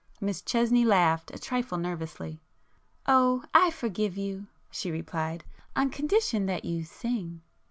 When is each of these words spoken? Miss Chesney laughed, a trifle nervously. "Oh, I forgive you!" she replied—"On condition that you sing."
Miss 0.19 0.41
Chesney 0.41 0.83
laughed, 0.83 1.29
a 1.31 1.37
trifle 1.37 1.77
nervously. 1.77 2.41
"Oh, 3.05 3.43
I 3.53 3.69
forgive 3.69 4.17
you!" 4.17 4.47
she 4.71 4.89
replied—"On 4.89 5.91
condition 5.91 6.47
that 6.47 6.65
you 6.65 6.85
sing." 6.85 7.43